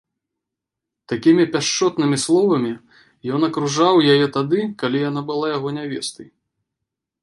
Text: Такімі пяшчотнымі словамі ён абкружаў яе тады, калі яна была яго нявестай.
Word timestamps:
Такімі 1.13 1.45
пяшчотнымі 1.57 2.17
словамі 2.25 2.73
ён 3.37 3.41
абкружаў 3.51 3.95
яе 4.17 4.27
тады, 4.41 4.59
калі 4.85 4.97
яна 5.09 5.21
была 5.33 5.45
яго 5.57 5.69
нявестай. 5.81 6.27